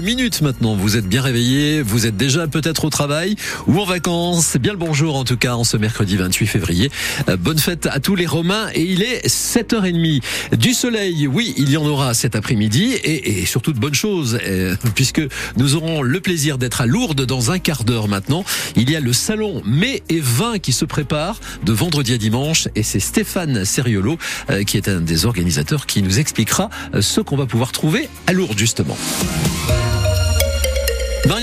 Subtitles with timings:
[0.00, 4.56] minutes maintenant, vous êtes bien réveillés, vous êtes déjà peut-être au travail ou en vacances.
[4.56, 6.90] Bien le bonjour en tout cas en ce mercredi 28 février.
[7.28, 10.22] Euh, bonne fête à tous les Romains et il est 7h30.
[10.56, 14.76] Du soleil, oui, il y en aura cet après-midi et, surtout de bonnes choses euh,
[14.94, 15.20] puisque
[15.58, 18.46] nous aurons le plaisir d'être à Lourdes dans un quart d'heure maintenant.
[18.76, 22.66] Il y a le salon mai et vin qui se prépare de vendredi à dimanche
[22.76, 24.16] et c'est Stéphane Seriolo
[24.48, 28.32] euh, qui est un des organisateurs qui nous expliquera ce qu'on va pouvoir trouver à
[28.32, 28.96] Lourdes justement.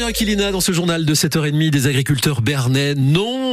[0.10, 2.96] Aquilina, dans ce journal de 7h30, des agriculteurs bernais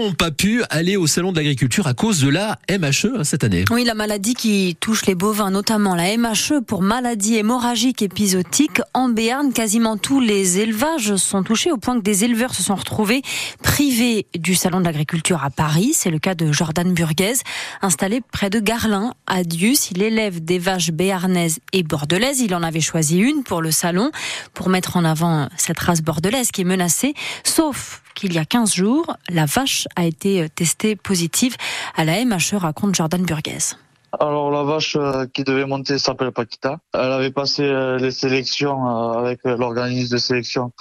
[0.06, 3.42] n'ont pas pu aller au salon de l'agriculture à cause de la MHE hein, cette
[3.42, 3.64] année.
[3.70, 8.80] Oui, la maladie qui touche les bovins, notamment la MHE pour maladie hémorragique épisodique.
[8.94, 12.76] En Béarn, quasiment tous les élevages sont touchés au point que des éleveurs se sont
[12.76, 13.22] retrouvés
[13.62, 15.90] privés du salon de l'agriculture à Paris.
[15.92, 17.34] C'est le cas de Jordan Burguez,
[17.82, 19.90] installé près de Garlin, à Dius.
[19.90, 22.40] Il élève des vaches béarnaises et bordelaises.
[22.40, 24.12] Il en avait choisi une pour le salon,
[24.54, 28.74] pour mettre en avant cette race bordelaise qui est menacée, sauf qu'il y a 15
[28.74, 31.56] jours, la vache a été testée positive
[31.96, 33.76] à la MHE, raconte Jordan Burguez.
[34.18, 36.78] Alors la vache euh, qui devait monter s'appelle Paquita.
[36.94, 40.72] Elle avait passé euh, les sélections euh, avec l'organisme de sélection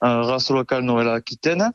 [0.00, 1.70] race locale Noël Aquitaine.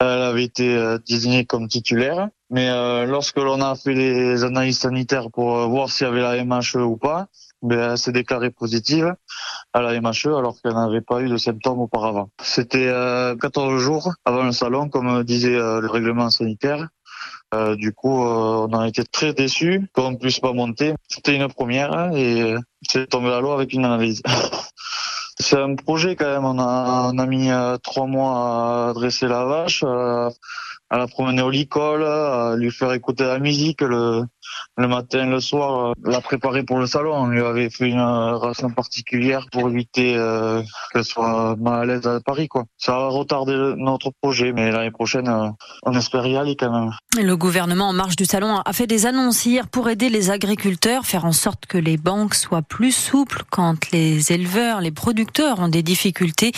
[0.00, 2.28] Elle avait été désignée comme titulaire.
[2.50, 2.68] Mais
[3.06, 6.96] lorsque l'on a fait les analyses sanitaires pour voir s'il y avait la MHE ou
[6.96, 7.28] pas,
[7.62, 9.14] ben, elle s'est déclarée positive
[9.72, 12.30] à la MHE alors qu'elle n'avait pas eu de symptômes auparavant.
[12.42, 12.92] C'était
[13.40, 16.88] 14 jours avant le salon, comme disait le règlement sanitaire.
[17.52, 20.94] Euh, du coup, euh, on a été très déçus qu'on ne puisse pas monter.
[21.08, 22.54] C'était une première et
[22.88, 24.22] c'est tombé à l'eau avec une analyse.
[25.40, 26.44] c'est un projet quand même.
[26.44, 29.84] On a, on a mis euh, trois mois à dresser la vache,
[30.90, 34.24] à la promener au licol, à lui faire écouter la musique, le,
[34.76, 37.14] matin, le soir, euh, la préparer pour le salon.
[37.14, 42.06] On lui avait fait une ration particulière pour éviter euh, qu'elle soit mal à l'aise
[42.08, 42.48] à Paris.
[42.48, 42.64] Quoi.
[42.76, 45.48] Ça va retarder notre projet, mais l'année prochaine, euh,
[45.84, 46.90] on espère y aller quand même.
[47.16, 51.06] Le gouvernement en marge du salon a fait des annonces hier pour aider les agriculteurs,
[51.06, 55.68] faire en sorte que les banques soient plus souples quand les éleveurs, les producteurs ont
[55.68, 56.50] des difficultés.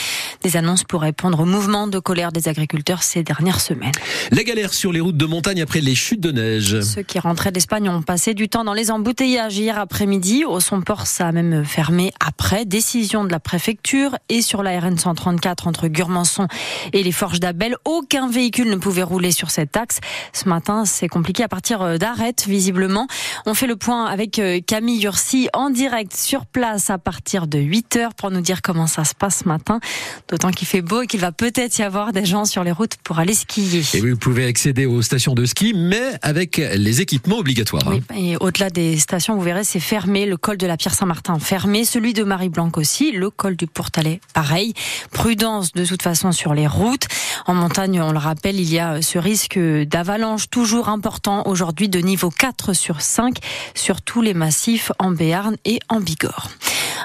[0.43, 3.93] Des annonces pour répondre au mouvement de colère des agriculteurs ces dernières semaines.
[4.31, 6.81] La galère sur les routes de montagne après les chutes de neige.
[6.83, 10.45] Ceux qui rentraient d'Espagne ont passé du temps dans les embouteillages hier après-midi.
[10.45, 12.65] Au son port, ça a même fermé après.
[12.65, 16.47] Décision de la préfecture et sur la RN 134 entre Gurmançon
[16.93, 17.77] et les Forges d'Abel.
[17.85, 19.99] Aucun véhicule ne pouvait rouler sur cet axe.
[20.33, 23.07] Ce matin, c'est compliqué à partir euh, d'arrêt, visiblement.
[23.47, 27.59] On fait le point avec euh, Camille Ursi en direct sur place à partir de
[27.59, 29.81] 8 heures pour nous dire comment ça se passe ce matin.
[30.29, 32.97] D'autant qu'il fait beau et qu'il va peut-être y avoir des gens sur les routes
[33.03, 33.83] pour aller skier.
[33.95, 37.89] Et vous pouvez accéder aux stations de ski, mais avec les équipements obligatoires.
[37.89, 37.99] Hein.
[38.17, 40.27] et au-delà des stations, vous verrez, c'est fermé.
[40.27, 44.75] Le col de la Pierre-Saint-Martin fermé, celui de Marie-Blanc aussi, le col du Pourtalais pareil.
[45.13, 47.07] Prudence de toute façon sur les routes.
[47.47, 51.99] En montagne, on le rappelle, il y a ce risque d'avalanche toujours important aujourd'hui de
[51.99, 53.37] niveau 4 sur 5
[53.75, 56.51] sur tous les massifs en Béarn et en Bigorre.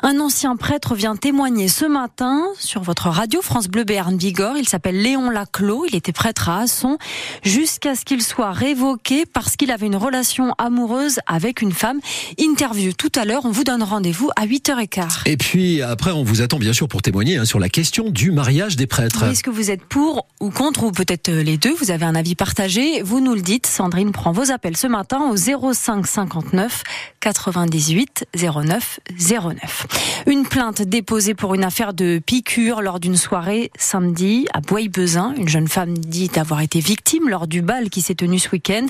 [0.03, 4.57] Un ancien prêtre vient témoigner ce matin sur votre radio France Bleu Béarn Bigorre.
[4.57, 5.85] Il s'appelle Léon Laclos.
[5.87, 6.96] Il était prêtre à Asson
[7.43, 11.99] jusqu'à ce qu'il soit révoqué parce qu'il avait une relation amoureuse avec une femme.
[12.39, 13.45] Interview tout à l'heure.
[13.45, 15.21] On vous donne rendez-vous à 8h15.
[15.25, 18.31] Et puis après, on vous attend bien sûr pour témoigner hein, sur la question du
[18.31, 19.23] mariage des prêtres.
[19.23, 22.15] Est-ce que vous êtes pour ou contre ou peut-être euh, les deux Vous avez un
[22.15, 23.67] avis partagé Vous nous le dites.
[23.67, 26.83] Sandrine prend vos appels ce matin au 05 59
[27.19, 29.87] 98 09 09.
[30.27, 35.33] Une plainte déposée pour une affaire de piqûre lors d'une soirée samedi à Bois-Bezin.
[35.37, 38.85] Une jeune femme dit avoir été victime lors du bal qui s'est tenu ce week-end.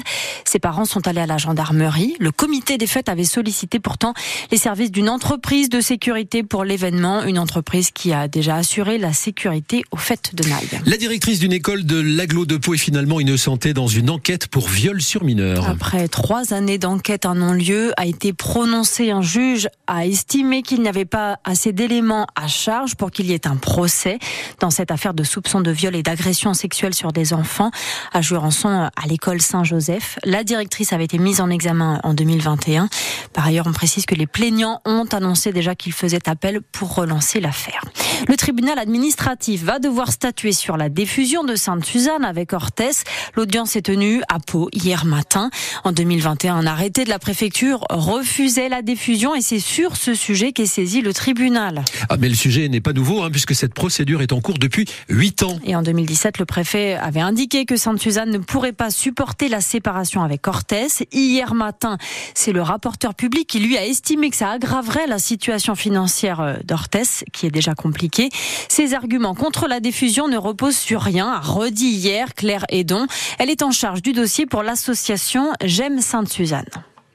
[0.46, 2.16] Ses parents sont allés à la gendarmerie.
[2.20, 4.14] Le comité des fêtes avait sollicité pourtant
[4.52, 9.14] les services d'une entreprise de sécurité pour l'événement, une entreprise qui a déjà assuré la
[9.14, 10.68] sécurité aux fêtes de Naï.
[10.86, 14.68] La directrice d'une école de l'aglo de Pau est finalement innocentée dans une enquête pour
[14.70, 15.68] viol sur mineur.
[15.68, 20.88] Après trois années d'enquête en non-lieu, a été prononcé un juge a estimé qu'il n'y
[20.88, 24.20] avait pas assez d'éléments à charge pour qu'il y ait un procès
[24.60, 27.72] dans cette affaire de soupçon de viol et d'agression sexuelle sur des enfants
[28.14, 30.20] à Jurançon à l'école Saint-Joseph.
[30.24, 32.90] La directrice avait été mise en examen en 2021.
[33.34, 37.40] Par ailleurs, on précise que les plaignants ont annoncé déjà qu'ils faisaient appel pour relancer
[37.40, 37.82] l'affaire.
[38.28, 43.04] Le tribunal administratif va devoir statuer sur la diffusion de Sainte-Suzanne avec Orthès.
[43.36, 45.50] L'audience est tenue à Pau hier matin.
[45.84, 50.52] En 2021, un arrêté de la préfecture refusait la diffusion et c'est sur ce sujet
[50.52, 51.84] qu'est saisi le tribunal.
[52.10, 54.86] Ah, mais le sujet n'est pas nouveau hein, puisque cette procédure est en cours depuis
[55.10, 55.60] 8 ans.
[55.64, 60.24] Et en 2017, le préfet avait indiqué que Sainte-Suzanne ne pourrait pas supporter la séparation
[60.24, 60.88] avec Orthez.
[61.12, 61.98] Hier matin,
[62.34, 66.56] c'est le rapporteur public qui lui a estimé que ça aggraverait la situation financière euh,
[66.64, 68.30] d'Orthez, qui est déjà compliquée.
[68.70, 73.06] Ses arguments contre la diffusion ne reposent sur rien, a redit hier Claire Edon.
[73.38, 76.70] Elle est en charge du dossier pour l'association J'aime Sainte-Suzanne.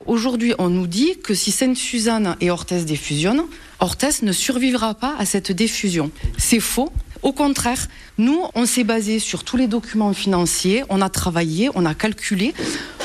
[0.07, 3.47] Aujourd'hui, on nous dit que si Sainte-Suzanne et Orthez défusionnent,
[3.81, 6.11] Orthez ne survivra pas à cette diffusion.
[6.37, 6.93] C'est faux.
[7.23, 7.87] Au contraire,
[8.19, 12.53] nous, on s'est basé sur tous les documents financiers, on a travaillé, on a calculé,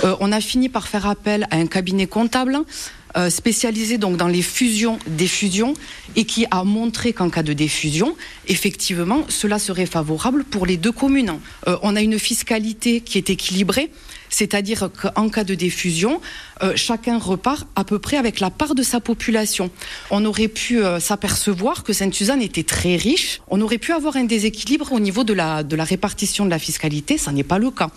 [0.03, 2.57] euh, on a fini par faire appel à un cabinet comptable
[3.15, 5.73] euh, spécialisé donc dans les fusions, fusions
[6.15, 8.15] et qui a montré qu'en cas de diffusion,
[8.47, 11.39] effectivement, cela serait favorable pour les deux communes.
[11.67, 13.91] Euh, on a une fiscalité qui est équilibrée.
[14.29, 16.21] C'est-à-dire qu'en cas de diffusion,
[16.63, 19.69] euh, chacun repart à peu près avec la part de sa population.
[20.11, 23.41] On aurait pu euh, s'apercevoir que Sainte-Suzanne était très riche.
[23.47, 26.59] On aurait pu avoir un déséquilibre au niveau de la, de la répartition de la
[26.59, 27.17] fiscalité.
[27.17, 27.89] Ça n'est pas le cas.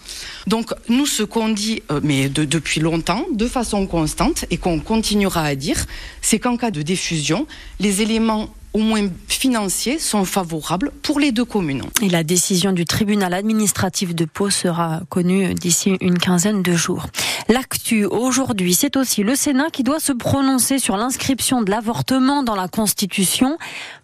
[0.46, 4.80] Donc, nous, ce qu'on dit, euh, mais depuis longtemps, de façon constante, et qu'on
[5.10, 5.86] continuera à dire,
[6.22, 7.48] c'est qu'en cas de diffusion,
[7.80, 11.82] les éléments au moins financiers sont favorables pour les deux communes.
[12.00, 17.06] Et la décision du tribunal administratif de Pau sera connue d'ici une quinzaine de jours.
[17.48, 22.54] L'actu aujourd'hui, c'est aussi le Sénat qui doit se prononcer sur l'inscription de l'avortement dans
[22.54, 23.58] la Constitution.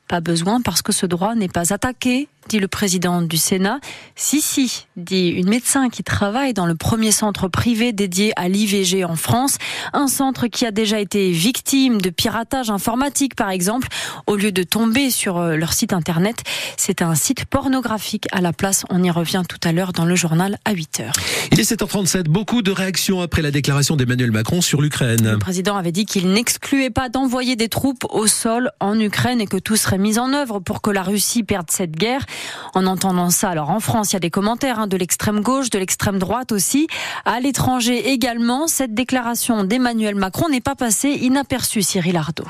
[0.09, 3.81] Pas besoin parce que ce droit n'est pas attaqué dit le président du Sénat.
[4.15, 9.05] Si, si, dit une médecin qui travaille dans le premier centre privé dédié à l'IVG
[9.05, 9.57] en France.
[9.93, 13.89] Un centre qui a déjà été victime de piratage informatique, par exemple.
[14.27, 16.43] Au lieu de tomber sur euh, leur site internet,
[16.77, 18.85] c'est un site pornographique à la place.
[18.91, 21.15] On y revient tout à l'heure dans le journal à 8 heures.
[21.53, 22.25] Il est 7h37.
[22.25, 25.33] Beaucoup de réactions après la déclaration d'Emmanuel Macron sur l'Ukraine.
[25.33, 29.47] Le président avait dit qu'il n'excluait pas d'envoyer des troupes au sol en Ukraine et
[29.47, 32.25] que tout serait mis en œuvre pour que la Russie perde cette guerre.
[32.75, 35.71] En entendant ça, alors en France, il y a des commentaires hein, de l'extrême gauche,
[35.71, 36.87] de l'extrême droite aussi.
[37.25, 42.45] À l'étranger également, cette déclaration d'Emmanuel Macron n'est pas passée inaperçue, Cyril Ardo.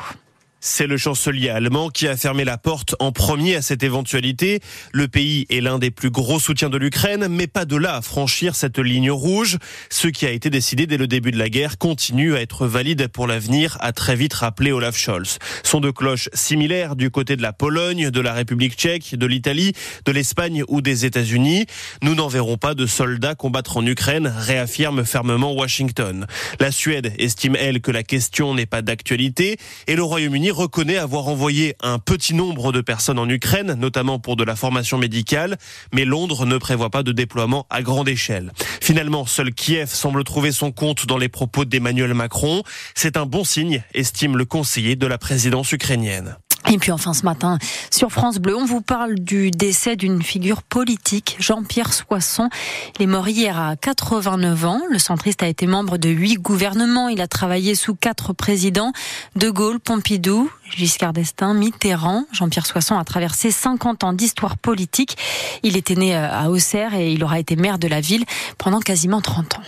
[0.61, 4.61] C'est le chancelier allemand qui a fermé la porte en premier à cette éventualité.
[4.93, 8.03] Le pays est l'un des plus gros soutiens de l'Ukraine, mais pas de là à
[8.03, 9.59] franchir cette ligne rouge.
[9.91, 13.07] Ce qui a été décidé dès le début de la guerre continue à être valide
[13.09, 15.39] pour l'avenir, a très vite rappelé Olaf Scholz.
[15.63, 19.75] Sont de cloches similaires du côté de la Pologne, de la République tchèque, de l'Italie,
[20.07, 21.67] de l'Espagne ou des États-Unis.
[22.03, 26.27] Nous n'enverrons pas de soldats combattre en Ukraine, réaffirme fermement Washington.
[26.61, 31.29] La Suède estime, elle, que la question n'est pas d'actualité et le Royaume-Uni reconnaît avoir
[31.29, 35.59] envoyé un petit nombre de personnes en Ukraine, notamment pour de la formation médicale,
[35.93, 38.53] mais Londres ne prévoit pas de déploiement à grande échelle.
[38.81, 42.63] Finalement, seul Kiev semble trouver son compte dans les propos d'Emmanuel Macron.
[42.95, 46.37] C'est un bon signe, estime le conseiller de la présidence ukrainienne.
[46.69, 47.59] Et puis enfin ce matin,
[47.93, 52.49] sur France Bleu, on vous parle du décès d'une figure politique, Jean-Pierre Soisson.
[52.99, 54.81] Il est mort hier à 89 ans.
[54.91, 57.09] Le centriste a été membre de huit gouvernements.
[57.09, 58.93] Il a travaillé sous quatre présidents,
[59.37, 62.25] De Gaulle, Pompidou, Giscard d'Estaing, Mitterrand.
[62.33, 65.17] Jean-Pierre Soisson a traversé 50 ans d'histoire politique.
[65.63, 68.25] Il était né euh, à Auxerre et il aura été maire de la ville
[68.59, 69.63] pendant quasiment 30 ans.